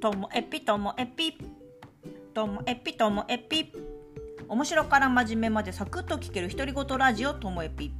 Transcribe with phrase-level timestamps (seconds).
[0.00, 1.36] ともえぴともえぴ
[2.32, 3.70] ともえぴともえぴ
[4.48, 7.92] 面白から真面目までサクッと聞ける独り言ラジオともえぴ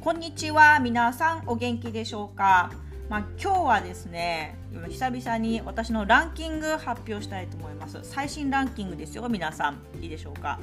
[0.00, 2.72] こんにちは皆さんお元気でしょうか？
[3.10, 4.56] まあ、今日はですね
[4.88, 7.98] 久々に私のランキング発表したいと思います。
[8.02, 9.78] 最新ランキングですよ皆さん。
[10.00, 10.58] いいでしょうか、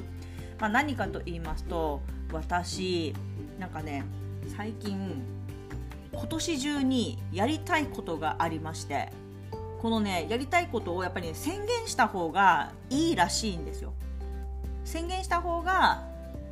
[0.58, 2.00] まあ、何かと言いますと
[2.32, 3.14] 私
[3.60, 4.02] なんかね
[4.56, 5.22] 最近
[6.12, 9.12] 今年中にやりたいことがありまして。
[9.80, 13.92] このねやりたいことをやっぱり、ね、宣言した方がいいらしいんですよ。
[14.84, 16.04] 宣言した方が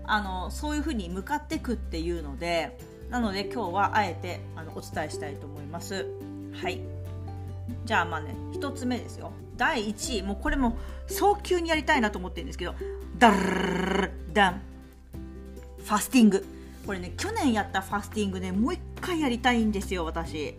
[0.05, 2.79] あのそういうふうに向かってくっていうので
[3.11, 6.07] なので今日はあえてあのお伝えしたいと思います。
[6.55, 6.81] はい
[7.85, 10.77] じゃあまあね1つ目ですよ第1位もうこれも
[11.07, 12.75] 早急にやりたいなと思ってるんですけど
[13.19, 14.61] ダルダン
[15.85, 16.45] ファスティング
[16.87, 20.55] これね去年やったファスティングねもう一回やりたいんですよ私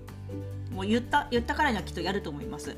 [0.72, 2.76] もう言った言ったからにはきっとやると思います。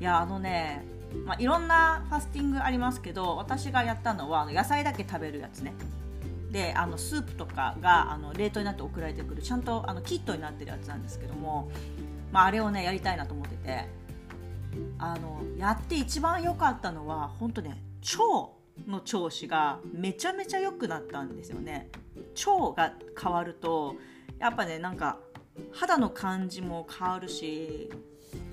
[0.00, 0.84] いやあのね、
[1.24, 5.74] まあ、いろんなファスティングありますけど私がやったのは野菜だけ食べるやつね。
[6.50, 11.68] であのスープとかがあの冷凍になって送られてくるちゃんとあのキットになってるやつなんですけども、
[12.30, 14.04] まあ、あれをねやりたいなと思ってて。
[14.98, 17.80] あのやって一番良かったのは本当ね
[18.18, 18.50] 腸
[18.88, 21.90] の調子がめちゃめちゃ良くなったんですよね。
[22.46, 23.94] 腸が変わると
[24.38, 25.18] やっぱねなんか
[25.72, 27.90] 肌の感じも変わるし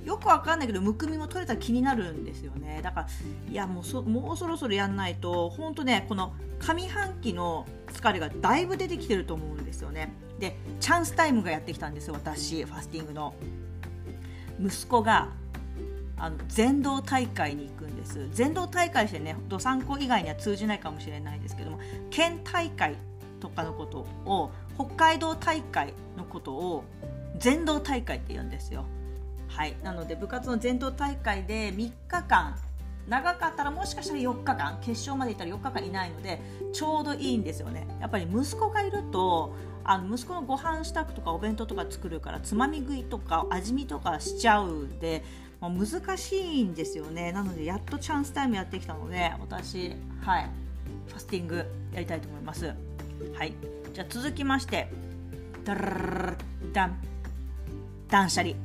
[0.05, 2.81] よくわかんないけどむくみも取れたら気になるんですよね。
[2.83, 3.07] だから
[3.51, 10.13] いやもうそもうそろそろやんないと本当ねこの上半期の疲れがだいぶ出てきてると思うんですよね。
[10.39, 13.33] でチャンスタイムがやってきたんですよ私ファスティングの。
[14.59, 15.29] 息子が
[16.17, 18.27] あの全道大会に行くんです。
[18.31, 21.79] 全道大会してねどさんこ以外には通じないかもしれないですけども
[22.11, 22.95] 県大会
[23.39, 24.51] とかのことを
[24.85, 26.83] 北海道大会のことを
[27.37, 28.85] 全道大会って言うんですよ。
[29.47, 32.57] はい、なので部活の全道大会で3日間
[33.07, 36.39] 長かったらもしかしたら4日間決勝までいったら4日間いないので
[36.71, 37.85] ちょうどいいんですよね。
[37.99, 39.53] やっぱり息子がいると
[39.83, 45.23] あの息子のご飯支度とかお弁当とか作るからつまみ食いとか味見とかしちゃうんで、
[45.59, 47.31] まあ、難しいんですよね。
[47.31, 50.49] なのでやっとチャンスタイムやってきたので私はい。
[51.07, 52.73] ファスティングやりたいと思います。
[53.33, 53.53] はい。
[53.93, 55.11] じゃあ続きまして。
[55.63, 56.35] ダラ
[56.73, 56.97] ダン
[58.09, 58.55] 断捨離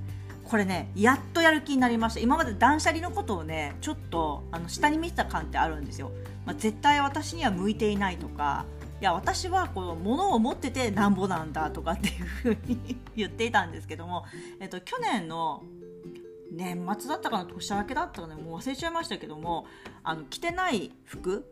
[0.45, 6.13] これねやっとやる気になりました今まで断捨離のことをねちょっとあの下に見てた感ってあるんですよ、
[6.45, 8.65] まあ、絶対私には向いていないとか
[9.01, 14.25] いや私はこの物を持っててなんぼなんだとかっていうふうに言っていたんですけども、
[14.61, 15.63] えっと、去年の
[16.51, 19.67] 年末だったかな年明けだったかねもう忘れちゃいましたけども
[20.03, 21.45] あの着てない服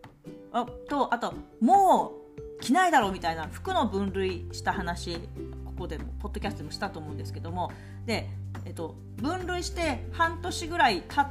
[0.53, 2.24] あとあともう
[2.61, 5.17] 着ないだろうみたいな服の分類した話
[5.65, 7.73] ここでもポッドキャストでもしたと思うんですけども
[8.07, 8.29] で、
[8.65, 11.27] えっと、分類して半年ぐらい経っ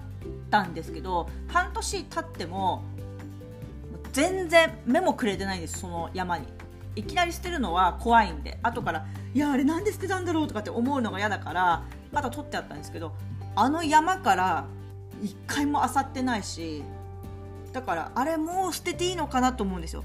[0.49, 2.83] たんですけど半年経っても
[4.11, 6.47] 全然目もくれてないんですその山に。
[6.95, 13.13] いきなり捨てるのは怖いんで後から「いやあれなんで捨てたんだろう?」とかって思うのが嫌だからまだ取ってあったんですけど
[13.55, 14.65] あの山から
[15.21, 16.83] 一回も漁ってないし
[17.71, 20.03] だからあれもう捨てていいのかなと思うんですよ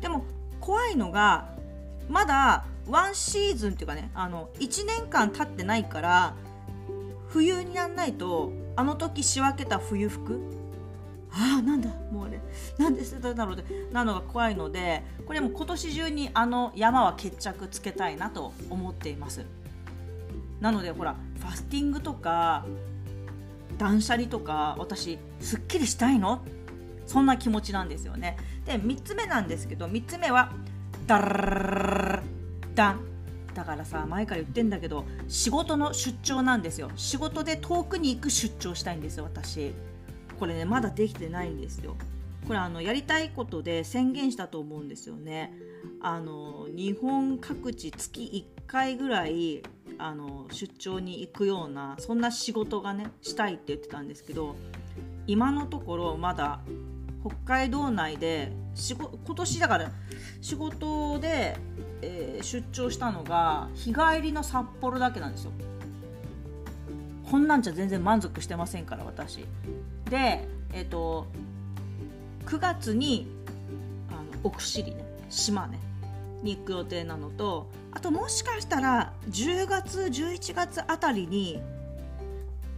[0.00, 0.24] でも
[0.66, 1.46] 怖いのが
[2.08, 6.34] まだワンシーズンっていうかねあの1年間経ってないから
[7.28, 10.40] 冬になんないとあの時仕分けた冬服。
[11.30, 12.40] ああなんだもうあれ
[12.78, 19.44] なんで捨てただろうってなのが怖いのでこれも今年中にあの山は決着つけたいなと思っています。
[20.60, 22.64] なのでほらファスティングとか
[23.78, 26.42] 断捨離とか私すっきりしたいの
[27.16, 28.36] そんな気持ちなんですよね。
[28.66, 30.52] で3つ目なんですけど3つ目は
[31.06, 32.22] ダラ
[32.74, 33.00] ダン
[33.54, 39.72] だからさ前から言ってんだけど仕事の出張なんですよ仕事で遠くに行く出張したいんですよ私
[40.38, 41.96] これねまだできてないんですよ
[42.46, 45.54] これあのやりたいことで宣言したと思うんですよね
[46.02, 49.62] あの日本各地月1回ぐらい
[49.96, 54.54] あの出張に行くようなそんな仕事がねしたいって言ってたんですけど
[55.26, 56.60] 今のところまだ
[57.26, 58.52] 北海道内で
[59.26, 59.90] 今年だから
[60.40, 61.56] 仕事で、
[62.00, 65.52] えー、出張したのが日帰りの札幌だけなんですよ。
[67.28, 69.44] こんなんじゃ全然満足してませんから私。
[70.08, 71.26] でえっ、ー、と
[72.44, 73.26] 9月に
[74.10, 75.78] あの奥尻ね島根
[76.44, 81.60] に行く予定なのとあともしかしたら10月11月あたりに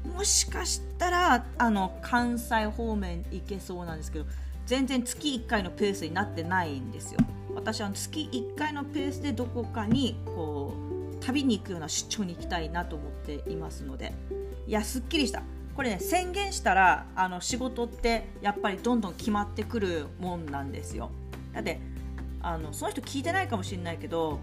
[0.05, 4.27] もしかしたらあの関西方面行けそうなんですけど
[4.67, 7.21] 全然月1回のペースになってないんですよ。
[7.55, 10.75] 私は月1回のペースでどこかにこ
[11.21, 14.12] う旅に行くような出張に行きたいなと思っていますので。
[14.69, 15.43] いやすっきりした。
[15.75, 21.11] これね宣言したらあの仕事ってやっぱりどんどん決まってくるもんなんですよ。
[21.55, 21.81] だって
[22.43, 24.41] あのその人聞いてないかもしれないけど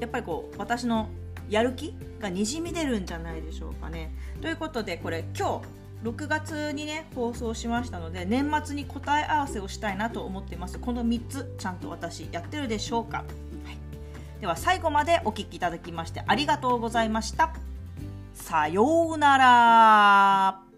[0.00, 1.08] やっぱりこう私の
[1.52, 4.14] やる気がにじみ出るんじゃないでしょうかね。
[4.40, 10.78] ということでこれ今日6月にね放送しましたので年末に答え合わせをしたいなと思っています。
[10.78, 17.52] この3つちゃんと私やってるでしょうか、はい、では最後までお聴きいただきましてありがとうございました。
[18.34, 20.71] さようなら。